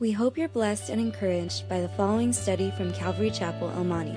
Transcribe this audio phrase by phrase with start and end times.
[0.00, 4.16] We hope you're blessed and encouraged by the following study from Calvary Chapel, El Monte.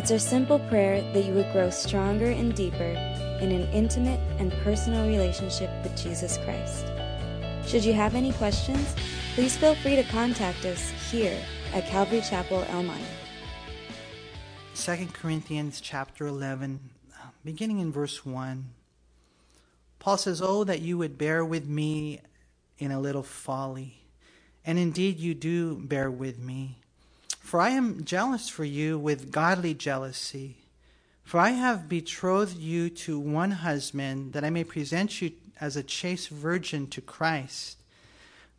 [0.00, 2.96] It's our simple prayer that you would grow stronger and deeper
[3.42, 6.86] in an intimate and personal relationship with Jesus Christ.
[7.68, 8.94] Should you have any questions,
[9.34, 11.38] please feel free to contact us here
[11.74, 13.04] at Calvary Chapel, El Monte.
[14.76, 16.80] 2 Corinthians chapter 11,
[17.12, 18.70] uh, beginning in verse 1.
[19.98, 22.22] Paul says, Oh, that you would bear with me
[22.78, 24.05] in a little folly.
[24.66, 26.78] And indeed, you do bear with me.
[27.38, 30.56] For I am jealous for you with godly jealousy.
[31.22, 35.84] For I have betrothed you to one husband, that I may present you as a
[35.84, 37.78] chaste virgin to Christ.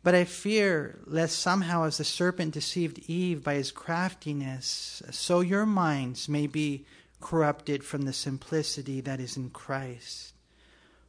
[0.02, 5.66] But I fear lest somehow, as the serpent deceived Eve by his craftiness, so your
[5.66, 6.86] minds may be
[7.20, 10.32] corrupted from the simplicity that is in Christ.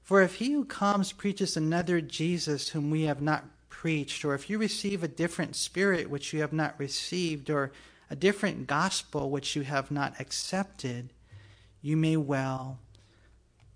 [0.03, 3.45] For if he who comes preaches another Jesus whom we have not
[3.79, 7.71] preached, or if you receive a different spirit which you have not received, or
[8.09, 11.13] a different gospel which you have not accepted,
[11.81, 12.77] you may well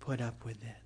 [0.00, 0.76] put up with it.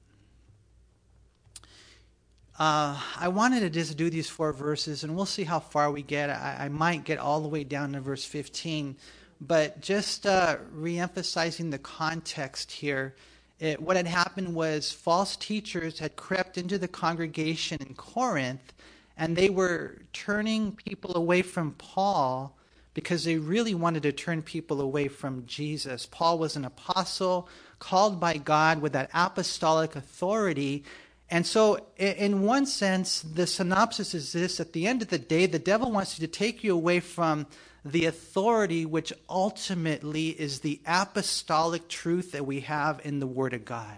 [2.61, 6.03] Uh, I wanted to just do these four verses, and we'll see how far we
[6.03, 6.31] get.
[6.31, 8.97] I, I might get all the way down to verse 15,
[9.41, 13.17] but just uh, reemphasizing the context here.
[13.59, 18.75] It, what had happened was false teachers had crept into the congregation in Corinth
[19.19, 22.57] and they were turning people away from Paul
[22.95, 26.07] because they really wanted to turn people away from Jesus.
[26.07, 27.49] Paul was an apostle
[27.81, 30.85] called by God with that apostolic authority.
[31.31, 35.47] And so, in one sense, the synopsis is this at the end of the day,
[35.47, 37.47] the devil wants you to take you away from
[37.85, 43.65] the authority which ultimately is the apostolic truth that we have in the Word of
[43.65, 43.97] God.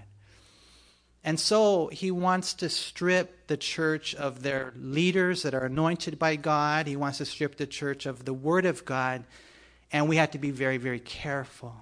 [1.22, 6.36] And so he wants to strip the church of their leaders that are anointed by
[6.36, 6.86] God.
[6.86, 9.24] He wants to strip the church of the Word of God.
[9.92, 11.74] And we have to be very, very careful.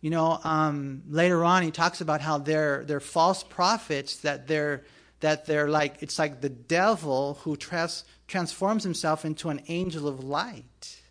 [0.00, 4.84] You know, um, later on, he talks about how they're, they're false prophets, that they're,
[5.18, 10.22] that they're like, it's like the devil who trans- transforms himself into an angel of
[10.22, 11.02] light.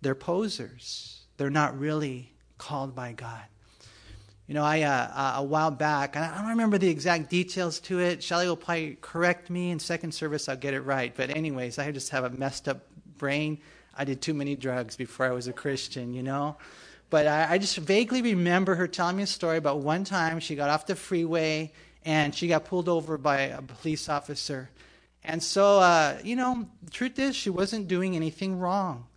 [0.00, 3.44] They're posers, they're not really called by God.
[4.48, 8.00] You know, I uh, uh, a while back, I don't remember the exact details to
[8.00, 8.22] it.
[8.22, 10.48] Shelly will probably correct me in second service.
[10.48, 11.12] I'll get it right.
[11.14, 12.80] But anyways, I just have a messed up
[13.18, 13.58] brain.
[13.94, 16.56] I did too many drugs before I was a Christian, you know.
[17.10, 20.56] But I, I just vaguely remember her telling me a story about one time she
[20.56, 21.70] got off the freeway
[22.06, 24.70] and she got pulled over by a police officer.
[25.24, 29.08] And so, uh, you know, the truth is she wasn't doing anything wrong.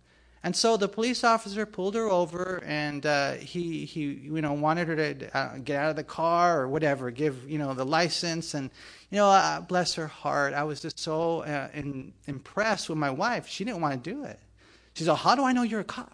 [0.44, 4.88] And so the police officer pulled her over, and uh, he he you know wanted
[4.88, 8.54] her to uh, get out of the car or whatever, give you know the license,
[8.54, 8.68] and
[9.10, 13.10] you know uh, bless her heart, I was just so uh, in, impressed with my
[13.10, 13.46] wife.
[13.46, 14.40] She didn't want to do it.
[14.94, 16.12] She said, "How do I know you're a cop?"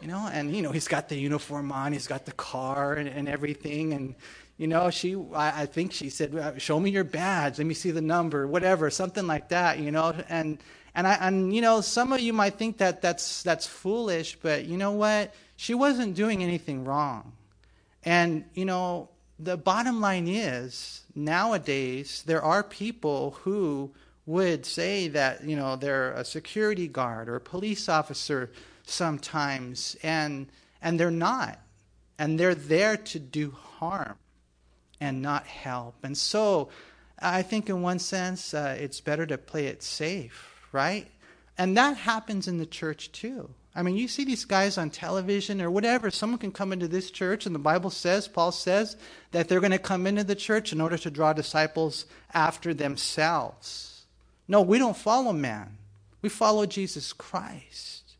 [0.00, 3.06] You know, and you know he's got the uniform on, he's got the car and,
[3.06, 4.14] and everything, and
[4.56, 7.90] you know she I, I think she said, "Show me your badge, let me see
[7.90, 10.58] the number, whatever, something like that." You know, and
[10.96, 14.64] and, I, and you know, some of you might think that that's, that's foolish, but
[14.64, 15.34] you know what?
[15.56, 17.32] She wasn't doing anything wrong.
[18.02, 23.92] And, you know, the bottom line is nowadays there are people who
[24.24, 28.50] would say that, you know, they're a security guard or a police officer
[28.84, 30.46] sometimes, and,
[30.80, 31.60] and they're not.
[32.18, 34.16] And they're there to do harm
[34.98, 35.96] and not help.
[36.02, 36.70] And so
[37.18, 41.08] I think, in one sense, uh, it's better to play it safe right?
[41.56, 43.48] And that happens in the church too.
[43.74, 46.10] I mean, you see these guys on television or whatever.
[46.10, 48.96] Someone can come into this church, and the Bible says, Paul says,
[49.32, 54.04] that they're going to come into the church in order to draw disciples after themselves.
[54.48, 55.78] No, we don't follow man,
[56.20, 58.16] we follow Jesus Christ.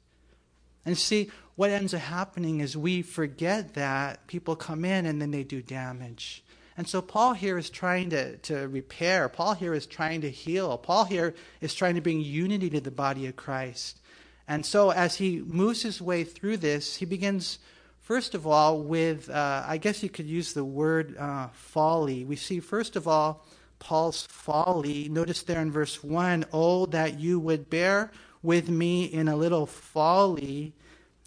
[0.85, 5.31] And see, what ends up happening is we forget that people come in and then
[5.31, 6.45] they do damage.
[6.77, 9.29] And so Paul here is trying to, to repair.
[9.29, 10.77] Paul here is trying to heal.
[10.77, 14.01] Paul here is trying to bring unity to the body of Christ.
[14.47, 17.59] And so as he moves his way through this, he begins,
[18.01, 22.25] first of all, with, uh, I guess you could use the word uh, folly.
[22.25, 23.47] We see, first of all,
[23.79, 25.09] Paul's folly.
[25.09, 28.11] Notice there in verse 1 Oh, that you would bear
[28.43, 30.75] with me in a little folly,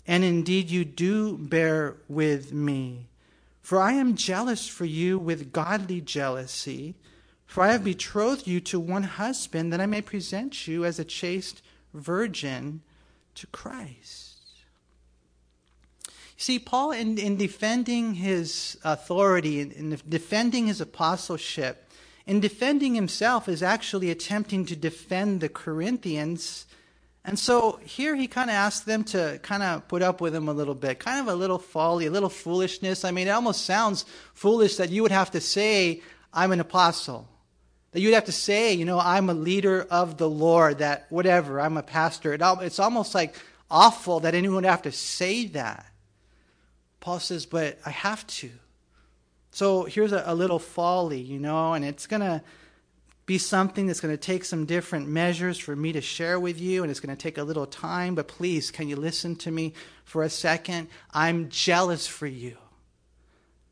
[0.08, 3.10] and indeed you do bear with me.
[3.70, 6.96] For I am jealous for you with godly jealousy,
[7.46, 11.06] for I have betrothed you to one husband, that I may present you as a
[11.06, 11.62] chaste
[11.94, 12.82] virgin
[13.36, 14.40] to Christ.
[16.36, 21.92] See, Paul, in, in defending his authority, in, in defending his apostleship,
[22.26, 26.66] in defending himself, is actually attempting to defend the Corinthians.
[27.30, 30.50] And so here he kind of asks them to kind of put up with him
[30.50, 33.06] a little bit, kind of a little folly, a little foolishness.
[33.06, 34.04] I mean, it almost sounds
[34.34, 36.02] foolish that you would have to say,
[36.34, 37.30] I'm an apostle.
[37.92, 41.62] That you'd have to say, you know, I'm a leader of the Lord, that whatever,
[41.62, 42.36] I'm a pastor.
[42.64, 43.36] It's almost like
[43.70, 45.86] awful that anyone would have to say that.
[47.00, 48.50] Paul says, but I have to.
[49.52, 52.42] So here's a, a little folly, you know, and it's going to
[53.30, 56.82] be something that's going to take some different measures for me to share with you,
[56.82, 59.72] and it's going to take a little time, but please, can you listen to me
[60.04, 60.88] for a second?
[61.14, 62.58] I'm jealous for you.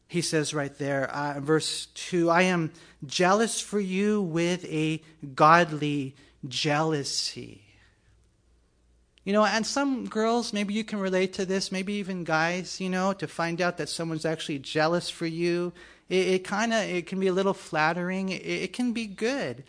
[0.07, 2.71] He says right there, uh, verse 2 I am
[3.07, 5.01] jealous for you with a
[5.33, 6.15] godly
[6.48, 7.63] jealousy.
[9.24, 12.92] You know, and some girls, maybe you can relate to this, maybe even guys, you
[12.92, 15.74] know, to find out that someone's actually jealous for you.
[16.09, 18.30] It, it kind of, it can be a little flattering.
[18.30, 19.63] It, it can be good.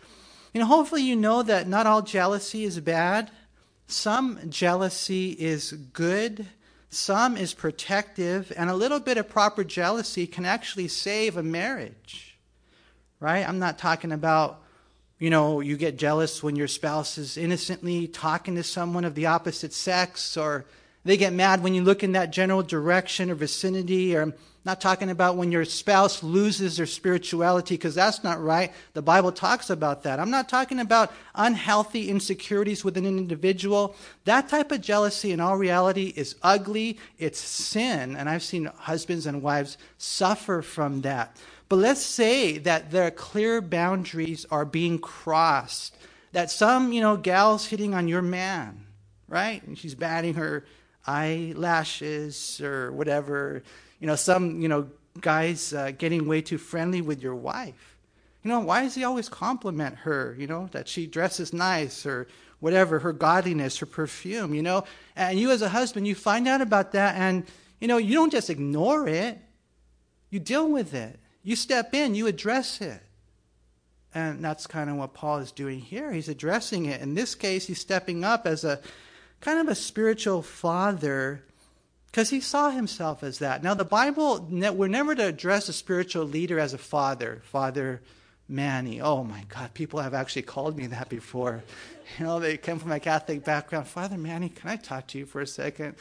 [0.53, 3.31] You know, hopefully you know that not all jealousy is bad.
[3.87, 6.47] Some jealousy is good.
[6.89, 8.51] Some is protective.
[8.55, 12.37] And a little bit of proper jealousy can actually save a marriage.
[13.19, 13.47] Right?
[13.47, 14.63] I'm not talking about
[15.19, 19.25] you know, you get jealous when your spouse is innocently talking to someone of the
[19.25, 20.65] opposite sex, or
[21.05, 24.33] they get mad when you look in that general direction or vicinity, or I'm
[24.65, 28.73] not talking about when your spouse loses their spirituality, because that's not right.
[28.93, 30.19] The Bible talks about that.
[30.19, 33.95] I'm not talking about unhealthy insecurities within an individual.
[34.25, 39.25] That type of jealousy, in all reality, is ugly, it's sin, and I've seen husbands
[39.25, 41.37] and wives suffer from that.
[41.69, 45.95] But let's say that their clear boundaries are being crossed.
[46.33, 48.85] That some, you know, gal's hitting on your man,
[49.27, 49.63] right?
[49.63, 50.65] And she's batting her
[51.09, 53.63] eyelashes or whatever.
[53.99, 54.89] You know, some, you know,
[55.19, 57.97] guys uh, getting way too friendly with your wife.
[58.43, 62.27] You know, why does he always compliment her, you know, that she dresses nice or
[62.59, 64.85] whatever, her godliness, her perfume, you know?
[65.15, 67.45] And you as a husband, you find out about that and,
[67.81, 69.37] you know, you don't just ignore it,
[70.29, 71.19] you deal with it.
[71.43, 73.01] You step in, you address it.
[74.13, 76.11] And that's kind of what Paul is doing here.
[76.11, 77.01] He's addressing it.
[77.01, 78.79] In this case, he's stepping up as a
[79.41, 81.43] kind of a spiritual father
[82.07, 83.63] because he saw himself as that.
[83.63, 88.01] Now, the Bible, we're never to address a spiritual leader as a father, Father
[88.47, 88.99] Manny.
[88.99, 91.63] Oh my God, people have actually called me that before.
[92.17, 93.87] You know, they come from a Catholic background.
[93.87, 95.95] Father Manny, can I talk to you for a second?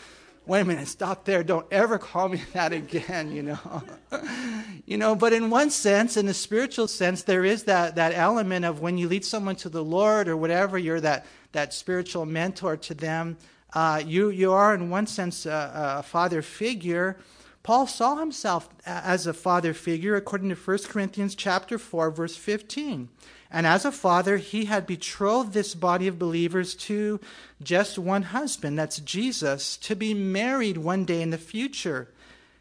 [0.49, 1.45] wait a minute, stop there.
[1.45, 3.83] Don't ever call me that again, you know.
[4.87, 8.65] you know, but in one sense, in a spiritual sense, there is that, that element
[8.65, 12.77] of when you lead someone to the Lord or whatever, you're that, that spiritual mentor
[12.77, 13.37] to them.
[13.73, 17.19] Uh, you, you are, in one sense, a, a father figure.
[17.63, 23.09] Paul saw himself as a father figure according to 1 Corinthians chapter 4 verse 15.
[23.51, 27.19] And as a father, he had betrothed this body of believers to
[27.63, 32.09] just one husband, that's Jesus, to be married one day in the future.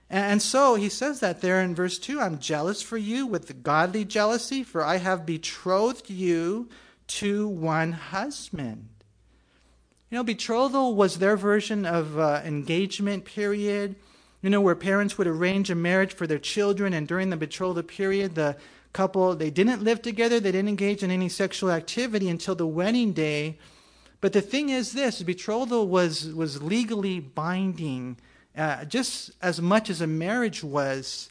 [0.09, 4.05] And so he says that there in verse 2 I'm jealous for you with godly
[4.05, 6.69] jealousy, for I have betrothed you
[7.07, 8.89] to one husband.
[10.09, 13.95] You know, betrothal was their version of uh, engagement period,
[14.41, 17.83] you know, where parents would arrange a marriage for their children, and during the betrothal
[17.83, 18.55] period, the
[18.93, 23.13] couple, they didn't live together, they didn't engage in any sexual activity until the wedding
[23.13, 23.57] day.
[24.21, 28.17] But the thing is this betrothal was, was legally binding
[28.57, 31.29] uh, just as much as a marriage was.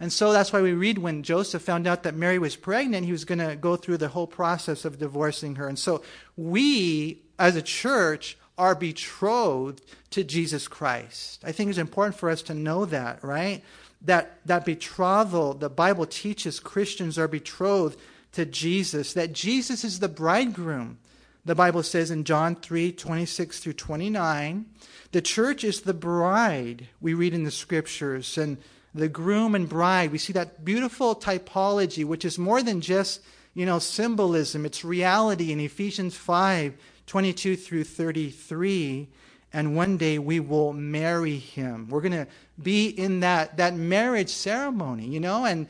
[0.00, 3.12] And so that's why we read when Joseph found out that Mary was pregnant, he
[3.12, 5.68] was going to go through the whole process of divorcing her.
[5.68, 6.02] And so
[6.36, 11.42] we, as a church, are betrothed to Jesus Christ.
[11.44, 13.62] I think it's important for us to know that, right?
[14.02, 17.98] that, that betrothal, the Bible teaches Christians are betrothed
[18.32, 20.98] to Jesus, that Jesus is the bridegroom.
[21.44, 24.66] The Bible says in John 3 26 through 29,
[25.12, 28.58] the church is the bride, we read in the scriptures, and
[28.98, 30.12] the groom and bride.
[30.12, 33.20] We see that beautiful typology, which is more than just
[33.54, 36.74] you know symbolism, it's reality in Ephesians 5
[37.06, 39.08] 22 through 33
[39.52, 41.88] and one day we will marry him.
[41.88, 42.26] We're going to
[42.62, 45.44] be in that, that marriage ceremony, you know?
[45.44, 45.68] And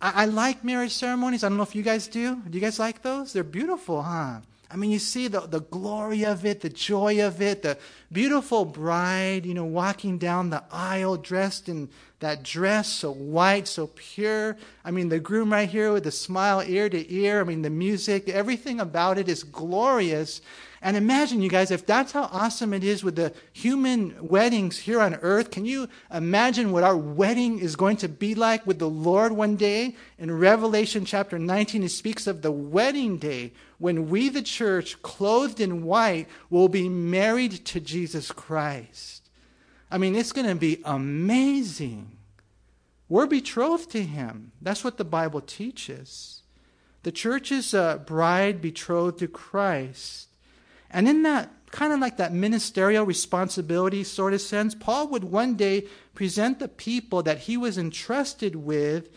[0.00, 1.42] I, I, like marriage ceremonies.
[1.42, 2.36] I don't know if you guys do.
[2.36, 3.32] Do you guys like those?
[3.32, 4.40] They're beautiful, huh?
[4.70, 7.78] I mean, you see the, the glory of it, the joy of it, the
[8.10, 11.88] beautiful bride, you know, walking down the aisle dressed in
[12.24, 14.56] that dress so white, so pure.
[14.82, 17.42] I mean, the groom right here with the smile ear to ear.
[17.42, 20.40] I mean, the music, everything about it is glorious.
[20.80, 25.02] And imagine, you guys, if that's how awesome it is with the human weddings here
[25.02, 28.88] on earth, can you imagine what our wedding is going to be like with the
[28.88, 29.94] Lord one day?
[30.18, 35.60] In Revelation chapter 19, it speaks of the wedding day when we, the church, clothed
[35.60, 39.23] in white, will be married to Jesus Christ.
[39.90, 42.16] I mean, it's going to be amazing.
[43.08, 44.52] We're betrothed to Him.
[44.60, 46.42] That's what the Bible teaches.
[47.02, 50.28] The church is a bride betrothed to Christ.
[50.90, 55.54] And in that kind of like that ministerial responsibility sort of sense, Paul would one
[55.54, 59.10] day present the people that he was entrusted with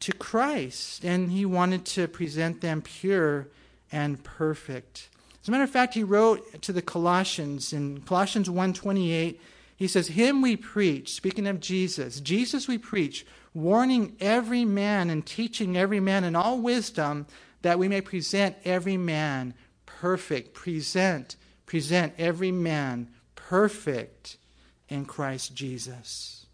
[0.00, 3.48] to Christ, and he wanted to present them pure
[3.92, 5.08] and perfect.
[5.42, 9.38] As a matter of fact, he wrote to the Colossians in Colossians 1:28,
[9.82, 15.26] he says, "Him we preach, speaking of Jesus, Jesus we preach, warning every man and
[15.26, 17.26] teaching every man in all wisdom,
[17.62, 19.54] that we may present every man
[19.86, 20.54] perfect.
[20.54, 21.36] Present,
[21.66, 24.36] present every man perfect
[24.88, 26.46] in Christ Jesus.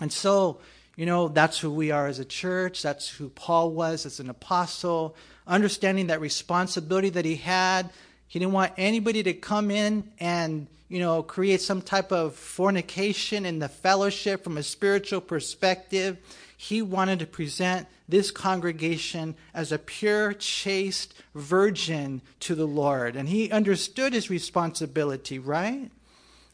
[0.00, 0.60] And so,
[0.96, 2.82] you know, that's who we are as a church.
[2.82, 5.16] That's who Paul was as an apostle.
[5.46, 7.90] Understanding that responsibility that he had.
[8.28, 13.46] He didn't want anybody to come in and, you know, create some type of fornication
[13.46, 16.18] in the fellowship from a spiritual perspective.
[16.56, 23.16] He wanted to present this congregation as a pure, chaste virgin to the Lord.
[23.16, 25.90] And he understood his responsibility, right?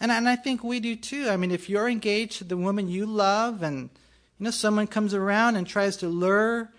[0.01, 1.29] And, and I think we do too.
[1.29, 3.91] I mean, if you're engaged to the woman you love and
[4.39, 6.73] you know someone comes around and tries to lure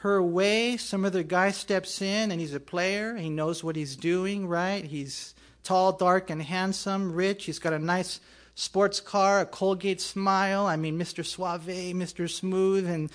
[0.00, 0.78] her way.
[0.78, 4.84] some other guy steps in and he's a player, he knows what he's doing, right?
[4.84, 8.20] He's tall, dark, and handsome, rich, he's got a nice
[8.54, 10.66] sports car, a Colgate smile.
[10.66, 11.24] I mean, Mr.
[11.24, 12.28] Suave, Mr.
[12.30, 13.10] Smooth, and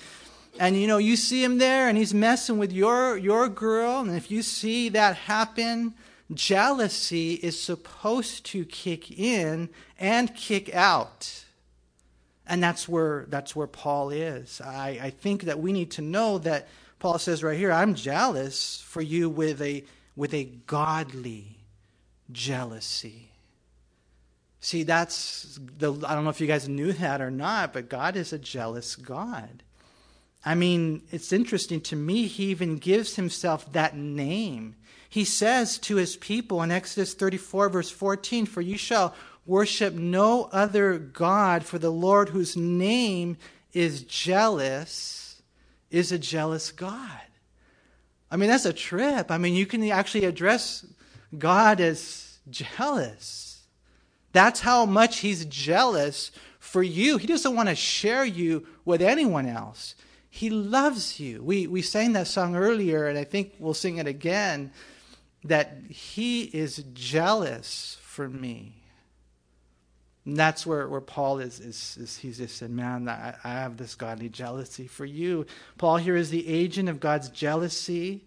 [0.58, 4.16] and you know you see him there and he's messing with your your girl and
[4.16, 5.92] if you see that happen
[6.32, 11.44] jealousy is supposed to kick in and kick out
[12.46, 14.60] and that's where that's where paul is.
[14.60, 18.82] I, I think that we need to know that paul says right here i'm jealous
[18.86, 19.84] for you with a
[20.14, 21.58] with a godly
[22.32, 23.30] jealousy.
[24.60, 28.16] See that's the i don't know if you guys knew that or not but god
[28.16, 29.62] is a jealous god.
[30.46, 34.76] I mean, it's interesting to me, he even gives himself that name.
[35.08, 39.12] He says to his people in Exodus 34, verse 14, For you shall
[39.46, 43.36] worship no other God, for the Lord, whose name
[43.72, 45.42] is jealous,
[45.90, 47.20] is a jealous God.
[48.30, 49.30] I mean, that's a trip.
[49.30, 50.84] I mean, you can actually address
[51.36, 53.64] God as jealous.
[54.32, 57.16] That's how much he's jealous for you.
[57.16, 59.94] He doesn't want to share you with anyone else.
[60.28, 61.42] He loves you.
[61.42, 64.72] We, we sang that song earlier, and I think we'll sing it again
[65.44, 68.75] that He is jealous for me.
[70.26, 73.76] And that's where, where Paul is, is, is he's just said, Man, I, I have
[73.76, 75.46] this godly jealousy for you.
[75.78, 78.24] Paul here is the agent of God's jealousy.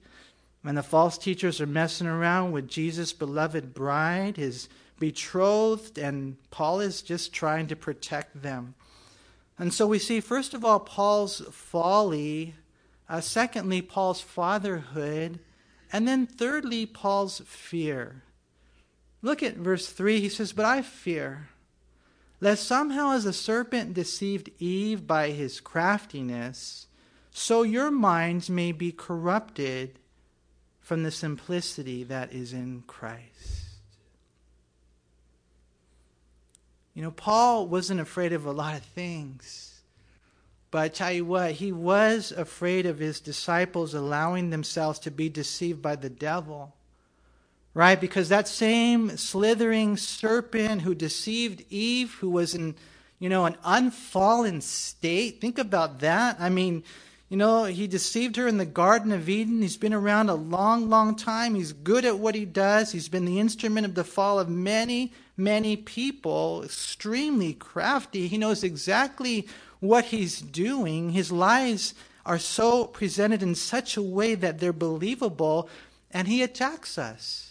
[0.64, 4.68] And the false teachers are messing around with Jesus' beloved bride, his
[5.00, 8.76] betrothed, and Paul is just trying to protect them.
[9.58, 12.56] And so we see, first of all, Paul's folly,
[13.08, 15.40] uh, secondly, Paul's fatherhood,
[15.92, 18.24] and then thirdly, Paul's fear.
[19.22, 20.20] Look at verse 3.
[20.20, 21.50] He says, But I fear,
[22.42, 26.88] lest somehow as the serpent deceived Eve by his craftiness,
[27.32, 30.00] so your minds may be corrupted
[30.80, 33.60] from the simplicity that is in Christ.
[36.94, 39.82] You know, Paul wasn't afraid of a lot of things.
[40.72, 45.30] But I tell you what, he was afraid of his disciples allowing themselves to be
[45.30, 46.76] deceived by the devil.
[47.80, 48.02] Right?
[48.02, 52.76] Because that same slithering serpent who deceived Eve, who was in,
[53.20, 56.36] you know, an unfallen state, think about that.
[56.42, 56.84] I mean,
[57.30, 59.62] you know, he deceived her in the Garden of Eden.
[59.62, 61.56] He's been around a long, long time.
[61.56, 62.92] He's good at what he does.
[62.92, 68.28] He's been the instrument of the fall of many, many people, extremely crafty.
[68.28, 69.48] He knows exactly
[69.80, 71.12] what he's doing.
[71.12, 71.94] His lies
[72.26, 75.70] are so presented in such a way that they're believable,
[76.12, 77.49] and he attacks us.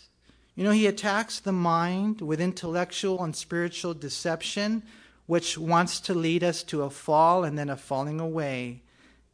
[0.58, 4.82] You know, he attacks the mind with intellectual and spiritual deception,
[5.26, 8.82] which wants to lead us to a fall and then a falling away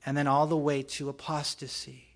[0.04, 2.08] and then all the way to apostasy.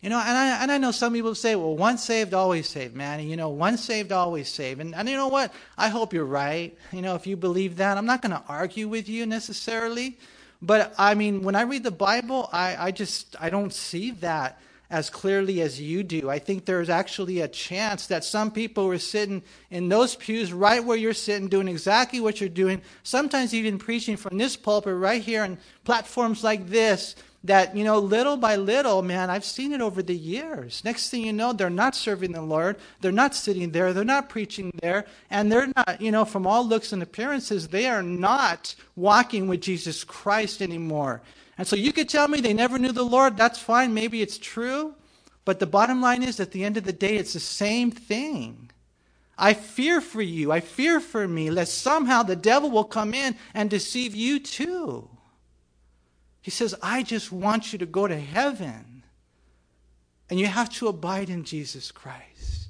[0.00, 2.94] You know, and I, and I know some people say, well, once saved, always saved,
[2.94, 3.26] man.
[3.28, 4.80] You know, once saved, always saved.
[4.80, 5.52] And, and you know what?
[5.76, 6.78] I hope you're right.
[6.92, 10.16] You know, if you believe that, I'm not going to argue with you necessarily.
[10.62, 14.60] But I mean, when I read the Bible, I, I just, I don't see that
[14.90, 16.30] as clearly as you do.
[16.30, 20.84] I think there's actually a chance that some people were sitting in those pews right
[20.84, 25.22] where you're sitting, doing exactly what you're doing, sometimes even preaching from this pulpit right
[25.22, 27.16] here on platforms like this.
[27.44, 30.82] That, you know, little by little, man, I've seen it over the years.
[30.84, 32.76] Next thing you know, they're not serving the Lord.
[33.00, 33.92] They're not sitting there.
[33.92, 35.06] They're not preaching there.
[35.30, 39.60] And they're not, you know, from all looks and appearances, they are not walking with
[39.60, 41.22] Jesus Christ anymore.
[41.58, 43.36] And so you could tell me they never knew the Lord.
[43.36, 43.94] That's fine.
[43.94, 44.94] Maybe it's true.
[45.44, 48.70] But the bottom line is, at the end of the day, it's the same thing.
[49.38, 50.50] I fear for you.
[50.50, 55.08] I fear for me, lest somehow the devil will come in and deceive you too.
[56.42, 59.02] He says, I just want you to go to heaven.
[60.28, 62.68] And you have to abide in Jesus Christ.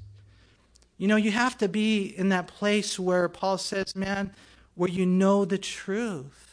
[0.97, 4.33] You know, you have to be in that place where Paul says, man,
[4.75, 6.46] where you know the truth.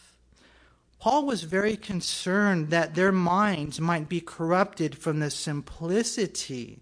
[1.05, 6.81] Paul was very concerned that their minds might be corrupted from the simplicity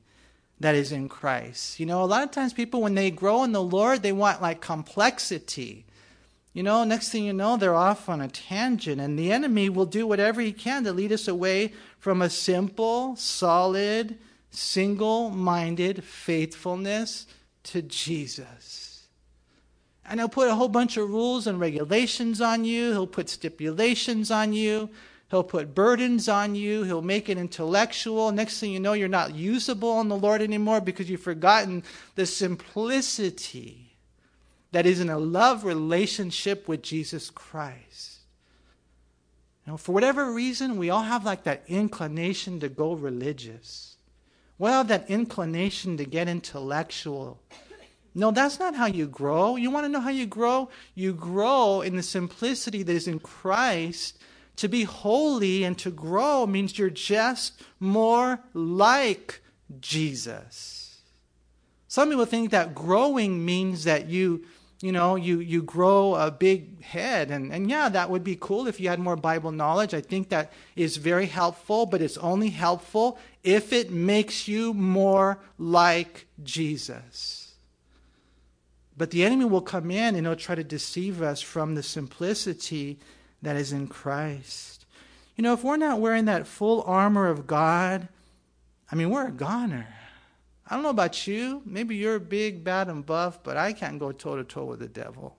[0.60, 1.80] that is in Christ.
[1.80, 4.40] You know, a lot of times people, when they grow in the Lord, they want
[4.40, 5.86] like complexity.
[6.52, 9.86] You know, next thing you know, they're off on a tangent, and the enemy will
[9.86, 14.18] do whatever he can to lead us away from a simple, solid,
[14.52, 17.26] single minded faithfulness
[17.64, 18.91] to Jesus.
[20.04, 22.90] And he'll put a whole bunch of rules and regulations on you.
[22.90, 24.90] He'll put stipulations on you.
[25.30, 26.82] He'll put burdens on you.
[26.82, 28.32] He'll make it intellectual.
[28.32, 31.84] Next thing you know, you're not usable in the Lord anymore because you've forgotten
[32.16, 33.96] the simplicity
[34.72, 38.18] that is in a love relationship with Jesus Christ.
[39.66, 43.96] You know, for whatever reason, we all have like that inclination to go religious.
[44.58, 47.40] We all have that inclination to get intellectual.
[48.14, 49.56] No, that's not how you grow.
[49.56, 50.68] You want to know how you grow?
[50.94, 54.18] You grow in the simplicity that is in Christ.
[54.56, 59.40] To be holy and to grow means you're just more like
[59.80, 61.00] Jesus.
[61.88, 64.44] Some people think that growing means that you,
[64.82, 67.30] you know, you, you grow a big head.
[67.30, 69.94] And, and yeah, that would be cool if you had more Bible knowledge.
[69.94, 75.38] I think that is very helpful, but it's only helpful if it makes you more
[75.58, 77.41] like Jesus.
[78.96, 82.98] But the enemy will come in and he'll try to deceive us from the simplicity
[83.40, 84.84] that is in Christ.
[85.36, 88.08] You know, if we're not wearing that full armor of God,
[88.90, 89.88] I mean, we're a goner.
[90.68, 91.62] I don't know about you.
[91.64, 94.88] Maybe you're big, bad, and buff, but I can't go toe to toe with the
[94.88, 95.36] devil.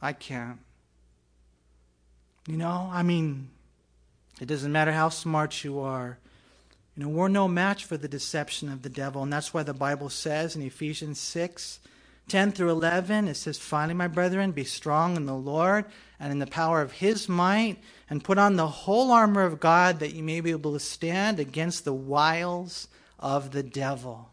[0.00, 0.58] I can't.
[2.48, 3.50] You know, I mean,
[4.40, 6.18] it doesn't matter how smart you are.
[6.96, 9.22] You know, we're no match for the deception of the devil.
[9.22, 11.80] And that's why the Bible says in Ephesians 6
[12.28, 15.84] 10 through 11, it says, Finally, my brethren, be strong in the Lord
[16.20, 17.78] and in the power of his might,
[18.08, 21.40] and put on the whole armor of God that you may be able to stand
[21.40, 24.30] against the wiles of the devil.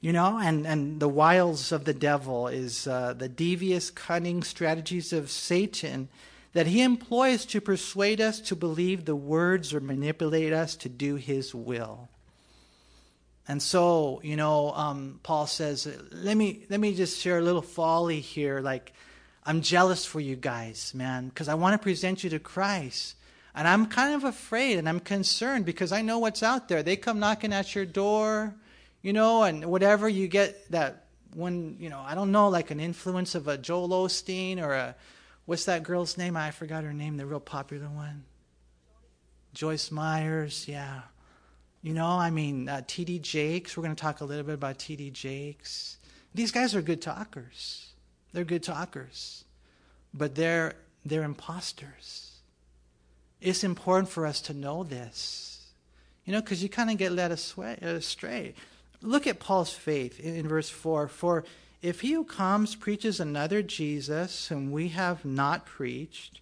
[0.00, 5.12] You know, and, and the wiles of the devil is uh, the devious, cunning strategies
[5.12, 6.08] of Satan
[6.52, 11.16] that he employs to persuade us to believe the words or manipulate us to do
[11.16, 12.08] his will.
[13.48, 17.62] And so, you know, um, Paul says, let me, let me just share a little
[17.62, 18.60] folly here.
[18.60, 18.92] Like,
[19.44, 23.16] I'm jealous for you guys, man, because I want to present you to Christ.
[23.54, 26.82] And I'm kind of afraid and I'm concerned because I know what's out there.
[26.82, 28.54] They come knocking at your door,
[29.02, 32.80] you know, and whatever you get that one, you know, I don't know, like an
[32.80, 34.94] influence of a Joel Osteen or a,
[35.44, 36.36] What's that girl's name?
[36.36, 38.24] I forgot her name, the real popular one.
[39.54, 41.02] Joyce Myers, yeah.
[41.82, 43.18] You know, I mean, uh, T.D.
[43.18, 43.76] Jakes.
[43.76, 45.10] We're going to talk a little bit about T.D.
[45.10, 45.98] Jakes.
[46.34, 47.92] These guys are good talkers.
[48.32, 49.44] They're good talkers,
[50.14, 50.74] but they're
[51.04, 52.30] they're imposters.
[53.40, 55.66] It's important for us to know this,
[56.24, 58.54] you know, because you kind of get led astray.
[59.02, 61.08] Look at Paul's faith in, in verse four.
[61.08, 61.44] For
[61.82, 66.40] if he who comes preaches another Jesus whom we have not preached,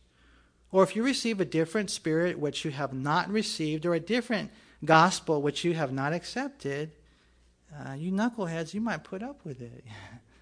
[0.70, 4.50] or if you receive a different spirit which you have not received, or a different
[4.84, 6.92] gospel which you have not accepted,
[7.74, 9.84] uh, you knuckleheads, you might put up with it.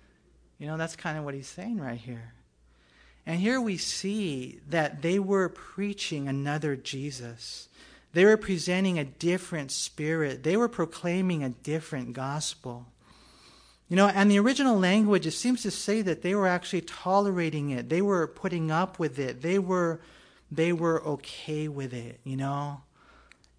[0.59, 2.35] you know, that's kind of what he's saying right here.
[3.25, 7.69] And here we see that they were preaching another Jesus.
[8.15, 10.43] They were presenting a different spirit.
[10.43, 12.87] They were proclaiming a different gospel.
[13.89, 17.71] You know, and the original language, it seems to say that they were actually tolerating
[17.71, 17.89] it.
[17.89, 19.41] They were putting up with it.
[19.41, 20.01] They were,
[20.53, 22.83] they were okay with it, you know?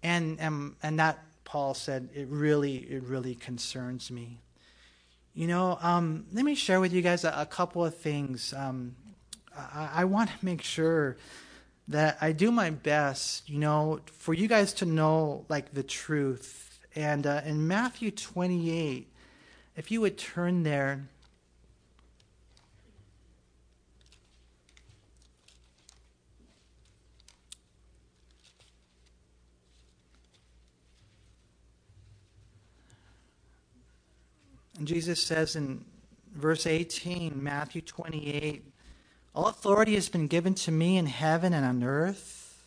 [0.04, 4.40] And, and, and that, Paul said, it really, it really concerns me.
[5.34, 8.54] You know, um, let me share with you guys a, a couple of things.
[8.56, 8.94] Um,
[9.56, 11.16] I, I want to make sure
[11.88, 16.78] that I do my best, you know, for you guys to know like the truth.
[16.94, 19.09] And uh, in Matthew 28,
[19.80, 21.00] if you would turn there.
[34.76, 35.82] And Jesus says in
[36.34, 38.62] verse 18, Matthew 28,
[39.34, 42.62] All authority has been given to me in heaven and on earth.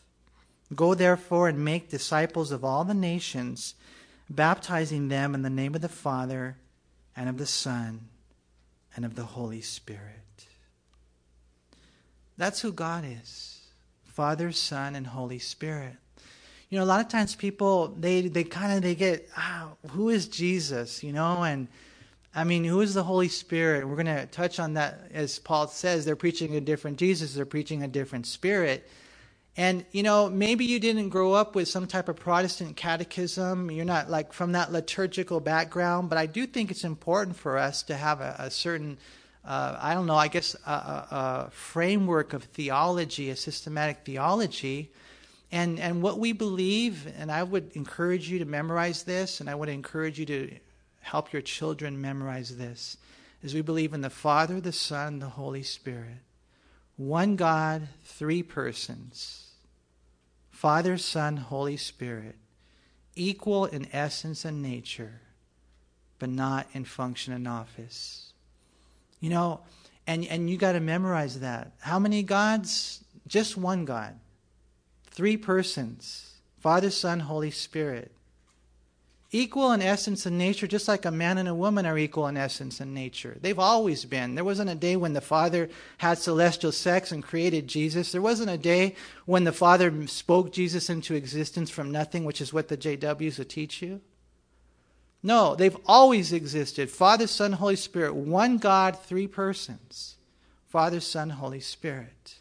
[0.73, 3.75] Go therefore and make disciples of all the nations,
[4.31, 6.57] baptizing them in the name of the Father
[7.15, 8.07] and of the Son
[8.95, 10.47] and of the Holy Spirit.
[12.37, 13.61] That's who God is
[14.05, 15.95] Father, Son, and Holy Spirit.
[16.69, 20.09] You know, a lot of times people they they kind of they get ah, who
[20.09, 21.67] is Jesus, you know, and
[22.35, 23.87] I mean, who is the Holy Spirit?
[23.87, 26.03] We're going to touch on that as Paul says.
[26.03, 28.89] They're preaching a different Jesus, they're preaching a different Spirit.
[29.55, 33.69] And, you know, maybe you didn't grow up with some type of Protestant catechism.
[33.69, 37.83] You're not like from that liturgical background, but I do think it's important for us
[37.83, 38.97] to have a, a certain,
[39.45, 44.89] uh, I don't know, I guess, a, a, a framework of theology, a systematic theology.
[45.51, 49.53] And, and what we believe, and I would encourage you to memorize this, and I
[49.53, 50.51] would encourage you to
[51.01, 52.97] help your children memorize this
[53.43, 56.19] is we believe in the Father, the Son, the Holy Spirit.
[56.95, 59.51] One God, three persons.
[60.51, 62.35] Father, Son, Holy Spirit.
[63.15, 65.21] Equal in essence and nature,
[66.17, 68.33] but not in function and office.
[69.19, 69.61] You know,
[70.07, 71.73] and, and you got to memorize that.
[71.79, 73.03] How many gods?
[73.27, 74.19] Just one God.
[75.11, 76.29] Three persons
[76.59, 78.12] Father, Son, Holy Spirit
[79.33, 82.37] equal in essence and nature, just like a man and a woman are equal in
[82.37, 83.35] essence and nature.
[83.41, 84.35] They've always been.
[84.35, 88.11] There wasn't a day when the Father had celestial sex and created Jesus.
[88.11, 92.53] There wasn't a day when the Father spoke Jesus into existence from nothing, which is
[92.53, 94.01] what the JWs will teach you.
[95.23, 96.91] No, they've always existed.
[96.91, 98.13] Father, Son, Holy Spirit.
[98.13, 100.17] One God, three persons.
[100.67, 102.35] Father, Son, Holy Spirit.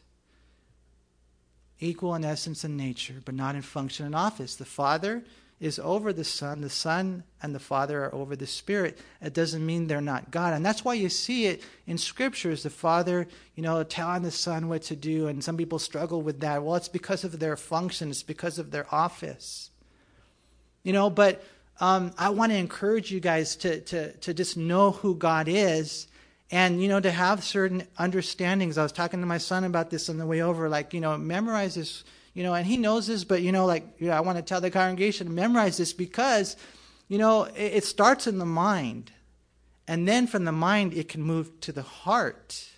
[1.81, 4.57] Equal in essence and nature, but not in function and office.
[4.57, 5.23] The Father
[5.63, 6.61] is over the Son.
[6.61, 8.99] The Son and the Father are over the Spirit.
[9.21, 10.55] It doesn't mean they're not God.
[10.55, 12.65] And that's why you see it in scriptures.
[12.65, 15.29] The Father, you know, telling the Son what to do.
[15.29, 16.65] And some people struggle with that.
[16.65, 19.71] Well, it's because of their function, it's because of their office.
[20.83, 21.45] You know, but
[21.79, 26.09] um, I want to encourage you guys to, to, to just know who God is
[26.51, 30.11] and you know to have certain understandings i was talking to my son about this
[30.11, 33.25] on the way over like you know memorize this you know, and he knows this,
[33.25, 35.93] but, you know, like, you know, I want to tell the congregation to memorize this
[35.93, 36.57] because,
[37.09, 39.13] you know, it, it starts in the mind.
[39.87, 42.69] And then from the mind, it can move to the heart,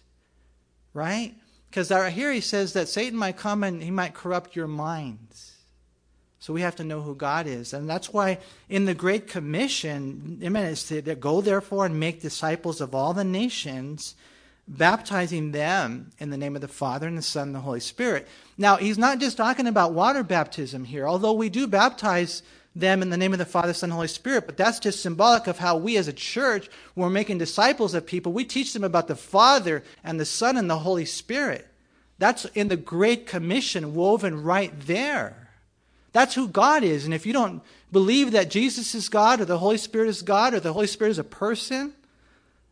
[0.92, 1.34] right?
[1.70, 5.52] Because here he says that Satan might come and he might corrupt your minds.
[6.38, 7.72] So we have to know who God is.
[7.72, 8.38] And that's why
[8.68, 13.24] in the Great Commission, amen, it's to go therefore and make disciples of all the
[13.24, 14.14] nations
[14.66, 18.26] baptizing them in the name of the Father and the Son and the Holy Spirit.
[18.56, 22.42] Now, he's not just talking about water baptism here, although we do baptize
[22.74, 25.46] them in the name of the Father, Son, and Holy Spirit, but that's just symbolic
[25.46, 29.06] of how we as a church, we're making disciples of people, we teach them about
[29.06, 31.68] the Father and the Son and the Holy Spirit.
[32.18, 35.50] That's in the Great Commission woven right there.
[36.12, 37.04] That's who God is.
[37.04, 40.54] And if you don't believe that Jesus is God or the Holy Spirit is God
[40.54, 41.92] or the Holy Spirit is a person,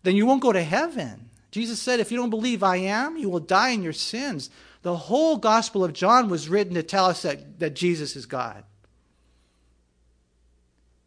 [0.04, 1.28] then you won't go to heaven.
[1.52, 4.50] Jesus said, If you don't believe I am, you will die in your sins.
[4.80, 8.64] The whole Gospel of John was written to tell us that, that Jesus is God.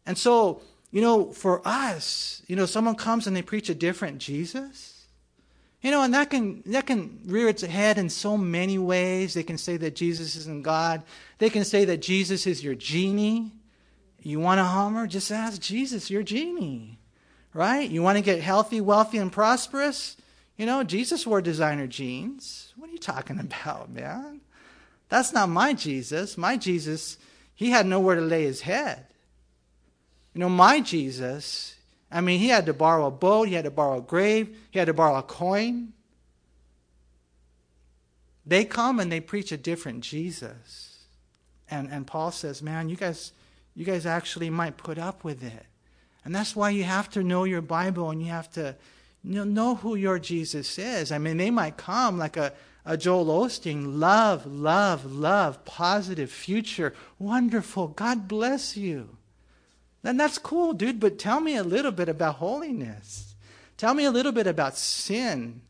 [0.06, 4.18] And so, you know, for us, you know, someone comes and they preach a different
[4.18, 5.06] Jesus.
[5.82, 9.34] You know, and that can that can rear its head in so many ways.
[9.34, 11.02] They can say that Jesus isn't God.
[11.38, 13.52] They can say that Jesus is your genie.
[14.22, 15.06] You want a Hummer?
[15.06, 16.98] Just ask Jesus, your genie.
[17.52, 17.88] Right?
[17.88, 20.16] You want to get healthy, wealthy, and prosperous?
[20.56, 22.72] You know, Jesus wore designer jeans.
[22.76, 24.40] What are you talking about, man?
[25.08, 26.36] That's not my Jesus.
[26.36, 27.18] My Jesus,
[27.54, 29.06] he had nowhere to lay his head.
[30.34, 31.76] You know, my Jesus,
[32.10, 34.78] I mean, he had to borrow a boat, he had to borrow a grave, he
[34.78, 35.92] had to borrow a coin.
[38.44, 41.04] They come and they preach a different Jesus.
[41.70, 43.32] And, and Paul says, man, you guys,
[43.74, 45.66] you guys actually might put up with it.
[46.24, 48.76] And that's why you have to know your Bible and you have to
[49.26, 51.10] you know who your Jesus is.
[51.10, 52.52] I mean, they might come like a,
[52.84, 59.16] a Joel Osteen, love, love, love, positive future, wonderful, God bless you.
[60.02, 63.34] Then that's cool, dude, but tell me a little bit about holiness.
[63.76, 65.62] Tell me a little bit about sin.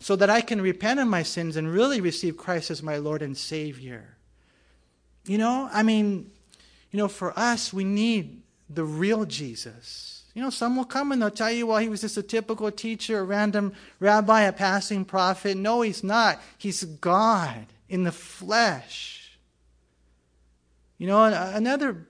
[0.00, 3.22] so that I can repent of my sins and really receive Christ as my Lord
[3.22, 4.16] and Savior.
[5.26, 6.30] You know, I mean,
[6.90, 10.17] you know, for us, we need the real Jesus.
[10.38, 12.70] You know, some will come and they'll tell you, well, he was just a typical
[12.70, 15.56] teacher, a random rabbi, a passing prophet.
[15.56, 16.40] No, he's not.
[16.56, 19.36] He's God in the flesh.
[20.96, 22.06] You know, another,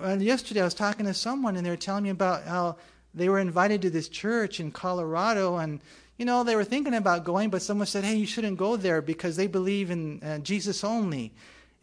[0.00, 2.76] uh, yesterday I was talking to someone and they were telling me about how
[3.14, 5.80] they were invited to this church in Colorado and
[6.18, 9.02] you know, they were thinking about going, but someone said, hey, you shouldn't go there
[9.02, 11.32] because they believe in uh, Jesus only.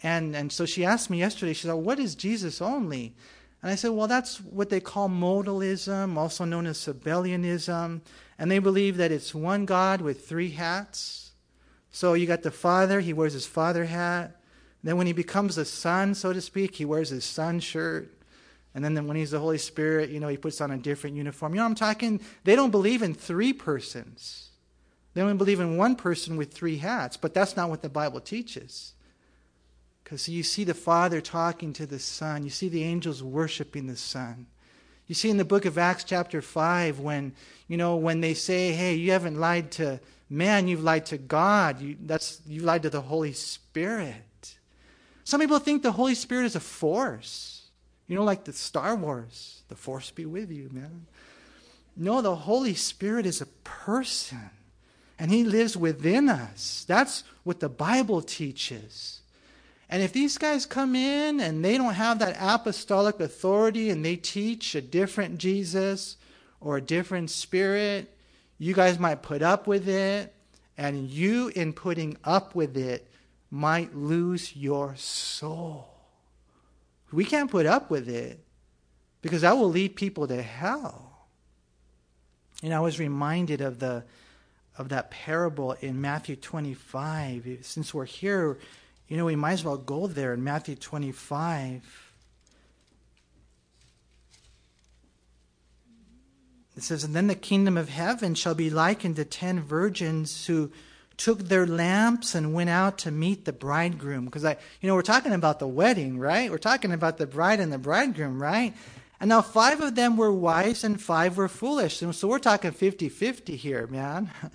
[0.01, 3.15] And, and so she asked me yesterday, she said, what is Jesus only?
[3.61, 8.01] And I said, well, that's what they call modalism, also known as Sabellianism.
[8.37, 11.31] And they believe that it's one God with three hats.
[11.91, 14.37] So you got the Father, he wears his Father hat.
[14.81, 18.13] Then when he becomes the Son, so to speak, he wears his Son shirt.
[18.73, 21.53] And then when he's the Holy Spirit, you know, he puts on a different uniform.
[21.53, 22.21] You know I'm talking?
[22.45, 24.51] They don't believe in three persons.
[25.13, 28.21] They only believe in one person with three hats, but that's not what the Bible
[28.21, 28.93] teaches.
[30.09, 33.95] Because you see the Father talking to the Son, you see the angels worshiping the
[33.95, 34.47] Son.
[35.05, 37.33] You see in the book of Acts, chapter 5, when,
[37.67, 41.79] you know, when they say, hey, you haven't lied to man, you've lied to God.
[41.79, 44.57] You, that's, you lied to the Holy Spirit.
[45.25, 47.67] Some people think the Holy Spirit is a force.
[48.07, 51.05] You know, like the Star Wars, the force be with you, man.
[51.95, 54.49] No, the Holy Spirit is a person,
[55.19, 56.83] and He lives within us.
[56.87, 59.19] That's what the Bible teaches.
[59.89, 64.15] And if these guys come in and they don't have that apostolic authority and they
[64.15, 66.17] teach a different Jesus
[66.59, 68.15] or a different spirit,
[68.59, 70.33] you guys might put up with it.
[70.77, 73.09] And you, in putting up with it,
[73.51, 75.89] might lose your soul.
[77.11, 78.39] We can't put up with it
[79.21, 81.27] because that will lead people to hell.
[82.63, 84.03] And I was reminded of the
[84.77, 87.59] of that parable in Matthew 25.
[87.61, 88.57] Since we're here,
[89.09, 92.05] you know, we might as well go there in Matthew 25.
[96.77, 100.71] It says, And then the kingdom of heaven shall be likened to ten virgins who
[101.17, 104.25] took their lamps and went out to meet the bridegroom.
[104.25, 106.51] Because I, you know, we're talking about the wedding, right?
[106.51, 108.75] We're talking about the bride and the bridegroom, right?
[109.19, 112.01] And now five of them were wise and five were foolish.
[112.03, 114.29] And so we're talking 50 50 here, man.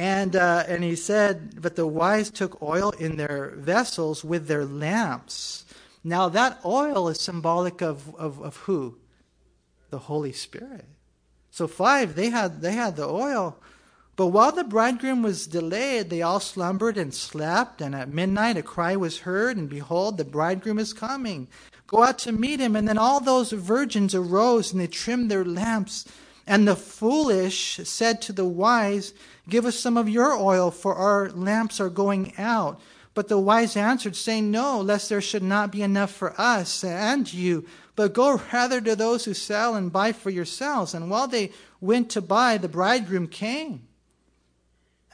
[0.00, 4.64] And, uh, and he said, But the wise took oil in their vessels with their
[4.64, 5.66] lamps.
[6.02, 8.96] Now that oil is symbolic of, of, of who?
[9.90, 10.86] The Holy Spirit.
[11.50, 13.58] So five, they had, they had the oil.
[14.16, 17.82] But while the bridegroom was delayed, they all slumbered and slept.
[17.82, 21.46] And at midnight a cry was heard, and behold, the bridegroom is coming.
[21.86, 22.74] Go out to meet him.
[22.74, 26.06] And then all those virgins arose, and they trimmed their lamps.
[26.50, 29.14] And the foolish said to the wise,
[29.48, 32.80] Give us some of your oil, for our lamps are going out.
[33.14, 37.32] But the wise answered, saying, No, lest there should not be enough for us and
[37.32, 37.66] you.
[37.94, 40.92] But go rather to those who sell and buy for yourselves.
[40.92, 43.86] And while they went to buy, the bridegroom came.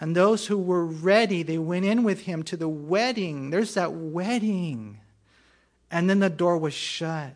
[0.00, 3.50] And those who were ready, they went in with him to the wedding.
[3.50, 5.00] There's that wedding.
[5.90, 7.34] And then the door was shut.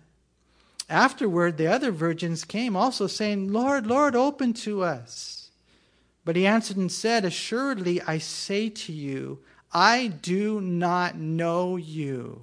[0.91, 5.53] Afterward, the other virgins came also saying, Lord, Lord, open to us.
[6.25, 9.39] But he answered and said, Assuredly, I say to you,
[9.73, 12.43] I do not know you.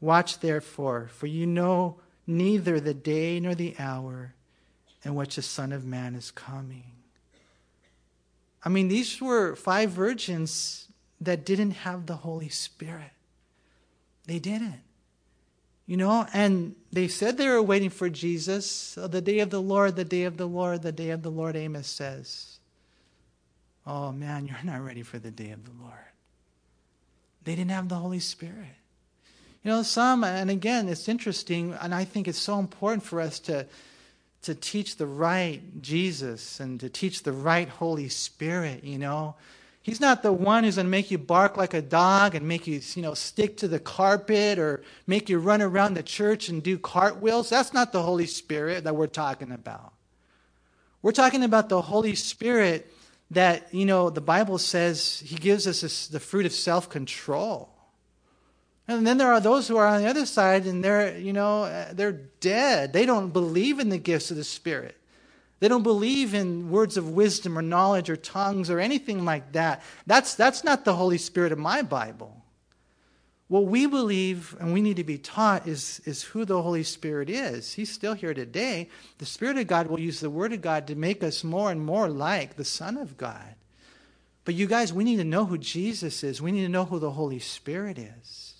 [0.00, 4.34] Watch therefore, for you know neither the day nor the hour
[5.04, 6.92] in which the Son of Man is coming.
[8.64, 10.86] I mean, these were five virgins
[11.20, 13.10] that didn't have the Holy Spirit.
[14.26, 14.82] They didn't.
[15.90, 18.94] You know, and they said they were waiting for Jesus.
[18.94, 21.56] The day of the Lord, the day of the Lord, the day of the Lord,
[21.56, 22.60] Amos says.
[23.84, 25.98] Oh man, you're not ready for the day of the Lord.
[27.42, 28.76] They didn't have the Holy Spirit.
[29.64, 33.40] You know, some, and again, it's interesting, and I think it's so important for us
[33.40, 33.66] to
[34.42, 39.34] to teach the right Jesus and to teach the right Holy Spirit, you know.
[39.82, 42.66] He's not the one who's going to make you bark like a dog and make
[42.66, 46.62] you, you know, stick to the carpet or make you run around the church and
[46.62, 47.48] do cartwheels.
[47.48, 49.94] That's not the Holy Spirit that we're talking about.
[51.00, 52.92] We're talking about the Holy Spirit
[53.30, 57.70] that, you know, the Bible says he gives us this, the fruit of self control.
[58.86, 61.86] And then there are those who are on the other side and they're, you know,
[61.92, 62.92] they're dead.
[62.92, 64.99] They don't believe in the gifts of the Spirit.
[65.60, 69.82] They don't believe in words of wisdom or knowledge or tongues or anything like that.
[70.06, 72.42] That's, that's not the Holy Spirit of my Bible.
[73.48, 77.28] What we believe and we need to be taught is, is who the Holy Spirit
[77.28, 77.74] is.
[77.74, 78.88] He's still here today.
[79.18, 81.84] The Spirit of God will use the Word of God to make us more and
[81.84, 83.54] more like the Son of God.
[84.46, 86.40] But you guys, we need to know who Jesus is.
[86.40, 88.54] We need to know who the Holy Spirit is.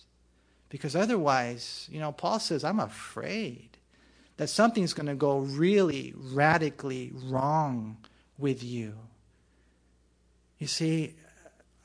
[0.68, 3.69] Because otherwise, you know, Paul says, I'm afraid
[4.40, 7.98] that something's going to go really radically wrong
[8.38, 8.94] with you.
[10.58, 11.14] You see,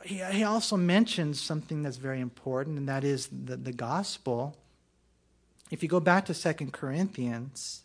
[0.05, 4.55] he, he also mentions something that's very important, and that is the, the gospel.
[5.69, 7.81] If you go back to Second Corinthians,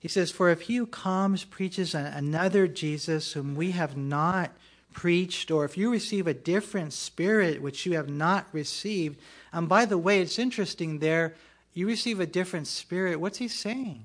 [0.00, 4.50] he says, For if he who comes preaches another Jesus whom we have not
[4.92, 9.20] preached, or if you receive a different spirit which you have not received,
[9.52, 11.36] and by the way, it's interesting there,
[11.74, 13.20] you receive a different spirit.
[13.20, 14.04] What's he saying?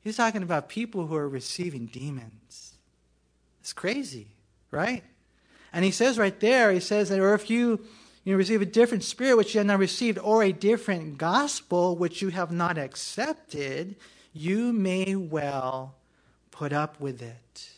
[0.00, 2.72] He's talking about people who are receiving demons.
[3.60, 4.26] It's crazy,
[4.72, 5.04] right?
[5.72, 7.80] And he says right there, he says that, or if you,
[8.24, 12.20] you receive a different spirit which you have not received, or a different gospel which
[12.20, 13.94] you have not accepted,
[14.32, 15.94] you may well
[16.50, 17.70] put up with it.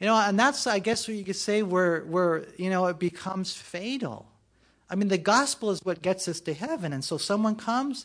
[0.00, 2.98] You know, and that's, I guess, what you could say where, where, you know, it
[2.98, 4.26] becomes fatal.
[4.94, 6.92] I mean, the gospel is what gets us to heaven.
[6.92, 8.04] And so someone comes,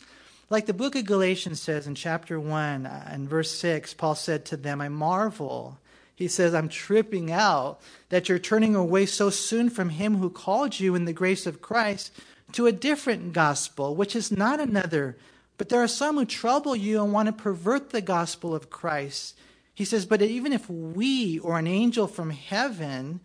[0.50, 4.44] like the book of Galatians says in chapter 1 uh, and verse 6, Paul said
[4.46, 5.78] to them, I marvel.
[6.16, 10.80] He says, I'm tripping out that you're turning away so soon from him who called
[10.80, 12.12] you in the grace of Christ
[12.54, 15.16] to a different gospel, which is not another
[15.60, 19.38] but there are some who trouble you and want to pervert the gospel of Christ.
[19.74, 23.20] He says, But even if we or an angel from heaven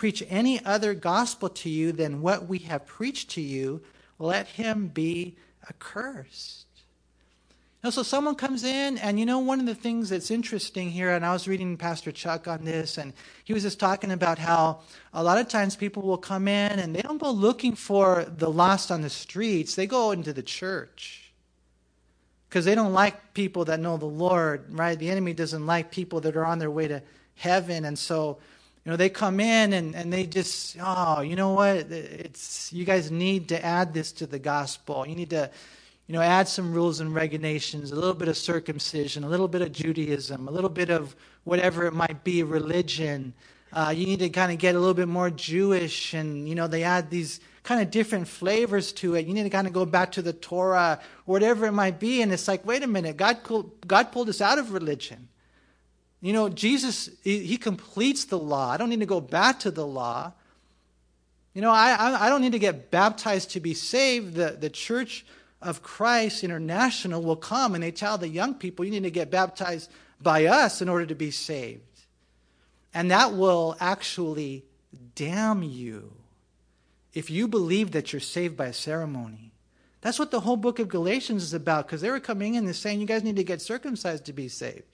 [0.00, 3.82] preach any other gospel to you than what we have preached to you,
[4.18, 5.36] let him be
[5.68, 6.64] accursed.
[7.84, 11.10] Now, so someone comes in, and you know, one of the things that's interesting here,
[11.10, 13.12] and I was reading Pastor Chuck on this, and
[13.44, 14.80] he was just talking about how
[15.12, 18.50] a lot of times people will come in and they don't go looking for the
[18.50, 21.30] lost on the streets, they go into the church
[22.48, 24.98] because they don't like people that know the Lord, right?
[24.98, 27.02] The enemy doesn't like people that are on their way to
[27.34, 27.84] heaven.
[27.84, 28.38] And so,
[28.84, 31.76] you know, they come in and, and they just, oh, you know what?
[31.90, 35.06] It's you guys need to add this to the gospel.
[35.06, 35.50] You need to,
[36.06, 39.60] you know, add some rules and regulations, a little bit of circumcision, a little bit
[39.62, 41.14] of Judaism, a little bit of
[41.44, 43.34] whatever it might be, religion.
[43.72, 46.66] Uh, you need to kind of get a little bit more Jewish, and you know,
[46.66, 49.26] they add these kind of different flavors to it.
[49.26, 52.22] You need to kind of go back to the Torah, whatever it might be.
[52.22, 53.38] And it's like, wait a minute, God,
[53.86, 55.28] God pulled us out of religion.
[56.20, 58.70] You know, Jesus, he, completes the law.
[58.70, 60.32] I don't need to go back to the law.
[61.54, 64.34] You know, I, I don't need to get baptized to be saved.
[64.34, 65.24] The, the Church
[65.62, 69.30] of Christ International will come and they tell the young people, you need to get
[69.30, 71.80] baptized by us in order to be saved.
[72.92, 74.64] And that will actually
[75.14, 76.12] damn you
[77.14, 79.52] if you believe that you're saved by a ceremony.
[80.02, 82.76] That's what the whole book of Galatians is about because they were coming in and
[82.76, 84.84] saying, you guys need to get circumcised to be saved.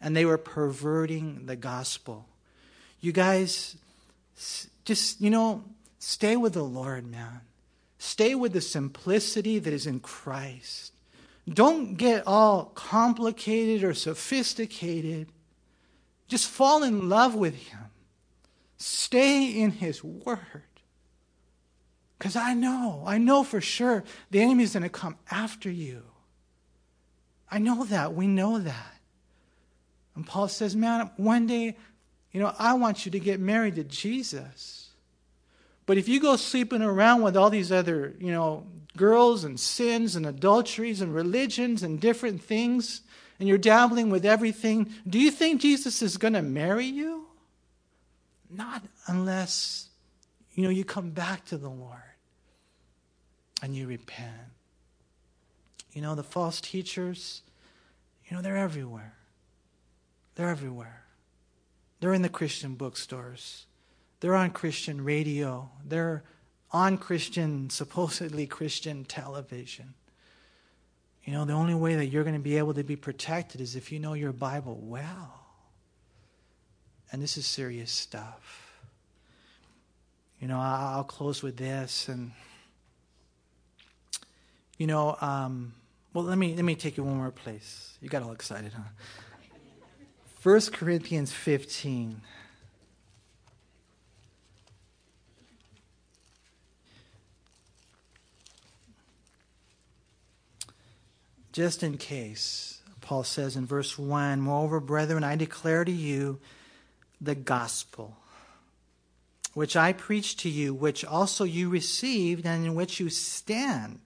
[0.00, 2.28] And they were perverting the gospel.
[3.00, 3.76] You guys,
[4.84, 5.64] just, you know,
[5.98, 7.40] stay with the Lord, man.
[7.98, 10.92] Stay with the simplicity that is in Christ.
[11.48, 15.28] Don't get all complicated or sophisticated.
[16.28, 17.86] Just fall in love with Him.
[18.76, 20.62] Stay in His Word.
[22.18, 26.02] Because I know, I know for sure the enemy is going to come after you.
[27.50, 28.14] I know that.
[28.14, 28.97] We know that.
[30.18, 31.76] And Paul says, man, one day,
[32.32, 34.90] you know, I want you to get married to Jesus.
[35.86, 40.16] But if you go sleeping around with all these other, you know, girls and sins
[40.16, 43.02] and adulteries and religions and different things,
[43.38, 47.26] and you're dabbling with everything, do you think Jesus is going to marry you?
[48.50, 49.86] Not unless,
[50.52, 51.94] you know, you come back to the Lord
[53.62, 54.32] and you repent.
[55.92, 57.42] You know, the false teachers,
[58.28, 59.14] you know, they're everywhere.
[60.38, 61.02] They're everywhere.
[61.98, 63.66] They're in the Christian bookstores.
[64.20, 65.68] They're on Christian radio.
[65.84, 66.22] They're
[66.70, 69.94] on Christian, supposedly Christian television.
[71.24, 73.74] You know, the only way that you're going to be able to be protected is
[73.74, 75.44] if you know your Bible well.
[77.10, 78.80] And this is serious stuff.
[80.40, 82.30] You know, I'll close with this and
[84.76, 85.74] you know, um,
[86.14, 87.98] well, let me, let me take you one more place.
[88.00, 88.84] You got all excited, huh?
[90.42, 92.20] 1 Corinthians 15.
[101.52, 106.38] Just in case, Paul says in verse 1 Moreover, brethren, I declare to you
[107.20, 108.16] the gospel
[109.54, 113.98] which I preached to you, which also you received, and in which you stand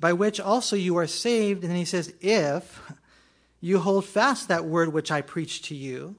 [0.00, 1.62] by which also you are saved.
[1.62, 2.82] And then he says, if
[3.62, 6.16] you hold fast that word which I preached to you,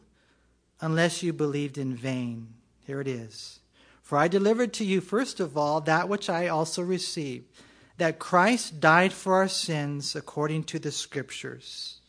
[0.82, 2.54] unless you believed in vain.
[2.88, 3.60] Here it is.
[4.02, 7.46] For I delivered to you, first of all, that which I also received
[7.98, 12.00] that Christ died for our sins according to the Scriptures,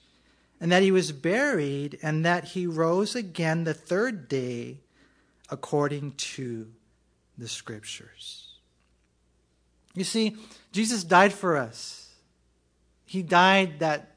[0.61, 4.79] and that he was buried, and that he rose again the third day
[5.51, 6.69] according to
[7.37, 8.55] the Scriptures.
[9.95, 10.37] You see,
[10.73, 12.15] Jesus died for us.
[13.05, 14.15] He died that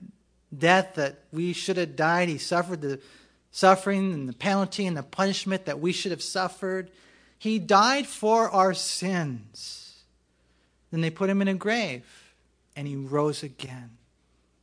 [0.60, 2.30] death that we should have died.
[2.30, 3.00] He suffered the
[3.52, 6.92] suffering and the penalty and the punishment that we should have suffered.
[7.38, 10.04] He died for our sins.
[10.92, 12.34] Then they put him in a grave
[12.76, 13.98] and he rose again.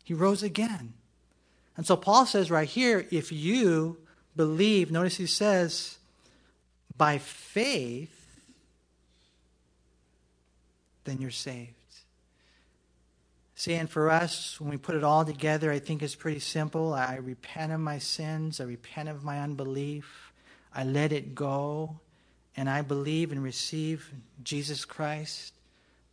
[0.05, 0.95] He rose again.
[1.77, 3.99] And so Paul says right here if you
[4.37, 5.99] believe, notice he says,
[6.97, 8.11] by faith,
[11.05, 11.84] then you're saved.
[13.67, 16.93] And for us, when we put it all together, I think it's pretty simple.
[16.93, 20.33] I repent of my sins, I repent of my unbelief,
[20.75, 22.01] I let it go,
[22.57, 24.13] and I believe and receive
[24.43, 25.55] Jesus Christ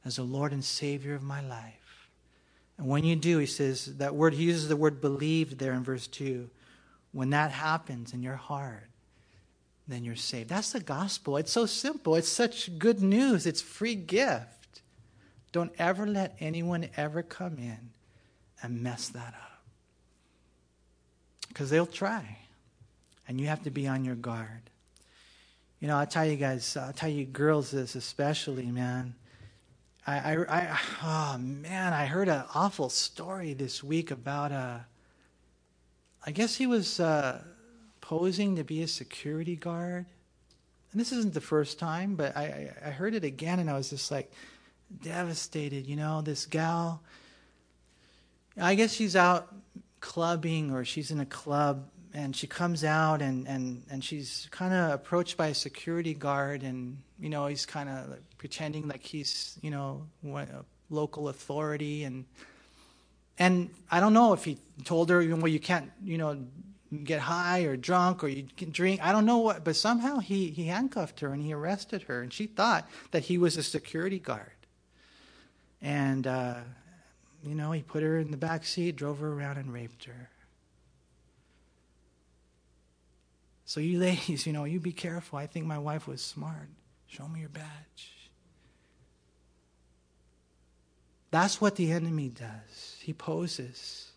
[0.05, 2.09] as the Lord and Savior of my life.
[2.77, 5.83] And when you do, he says that word, he uses the word believed there in
[5.83, 6.49] verse 2.
[7.11, 8.87] When that happens in your heart,
[9.87, 10.49] then you're saved.
[10.49, 11.37] That's the gospel.
[11.37, 12.15] It's so simple.
[12.15, 13.45] It's such good news.
[13.45, 14.60] It's free gift.
[15.51, 17.91] Don't ever let anyone ever come in
[18.61, 19.61] and mess that up.
[21.47, 22.37] Because they'll try.
[23.27, 24.61] And you have to be on your guard.
[25.79, 29.15] You know, I'll tell you guys, I'll tell you girls this especially, man.
[30.05, 34.85] I, I, I oh man, I heard an awful story this week about a.
[36.25, 37.41] Uh, guess he was uh,
[37.99, 40.05] posing to be a security guard.
[40.91, 42.43] And this isn't the first time, but I,
[42.83, 44.31] I, I heard it again and I was just like,
[45.01, 45.87] devastated.
[45.87, 47.01] You know, this gal,
[48.59, 49.53] I guess she's out
[49.99, 54.73] clubbing or she's in a club and she comes out and, and, and she's kind
[54.73, 59.03] of approached by a security guard and, you know, he's kind of like pretending like
[59.03, 62.25] he's, you know, a local authority and,
[63.39, 66.43] and I don't know if he told her, well, you can't, you know,
[67.03, 68.99] get high or drunk or you can drink.
[69.01, 72.33] I don't know what, but somehow he, he handcuffed her and he arrested her and
[72.33, 74.51] she thought that he was a security guard.
[75.81, 76.55] And, uh,
[77.43, 80.29] you know, he put her in the back seat, drove her around, and raped her.
[83.65, 85.39] So, you ladies, you know, you be careful.
[85.39, 86.69] I think my wife was smart.
[87.07, 88.29] Show me your badge.
[91.31, 92.97] That's what the enemy does.
[93.01, 94.11] He poses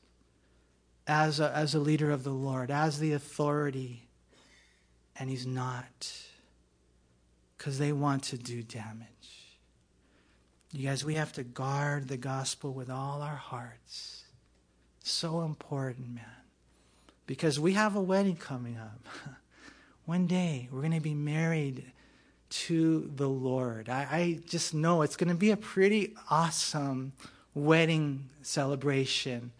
[1.06, 4.08] as a, as a leader of the Lord, as the authority,
[5.16, 6.12] and he's not
[7.56, 9.13] because they want to do damage.
[10.76, 14.24] You guys, we have to guard the gospel with all our hearts.
[15.04, 16.24] So important, man.
[17.28, 19.06] Because we have a wedding coming up.
[20.04, 21.84] One day, we're going to be married
[22.50, 23.88] to the Lord.
[23.88, 27.12] I, I just know it's going to be a pretty awesome
[27.54, 29.52] wedding celebration.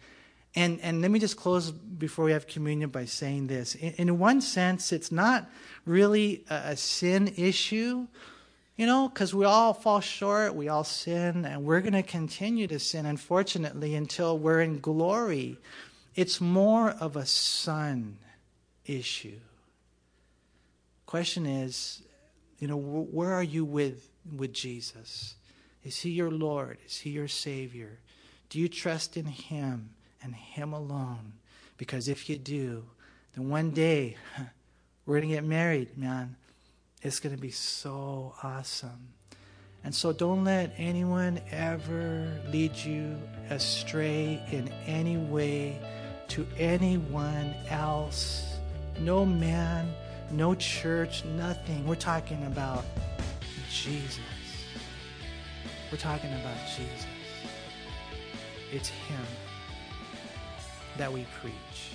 [0.53, 3.75] And, and let me just close before we have communion by saying this.
[3.75, 5.49] In, in one sense, it's not
[5.85, 8.05] really a, a sin issue
[8.75, 12.67] you know, because we all fall short, we all sin, and we're going to continue
[12.67, 15.57] to sin, unfortunately, until we're in glory.
[16.15, 18.17] It's more of a son
[18.85, 19.39] issue.
[21.05, 22.01] Question is,
[22.59, 25.35] you know, where are you with, with Jesus?
[25.83, 26.77] Is he your Lord?
[26.85, 27.99] Is he your Savior?
[28.49, 31.33] Do you trust in him and him alone?
[31.77, 32.83] Because if you do,
[33.35, 34.17] then one day
[35.05, 36.35] we're going to get married, man.
[37.05, 39.13] It's going to be so awesome.
[39.83, 43.15] And so don't let anyone ever lead you
[43.51, 45.79] astray in any way
[46.29, 48.57] to anyone else.
[48.99, 49.93] No man,
[50.31, 51.85] no church, nothing.
[51.85, 52.83] We're talking about
[53.69, 54.19] Jesus.
[55.91, 57.05] We're talking about Jesus.
[58.71, 59.25] It's Him
[60.97, 61.94] that we preach.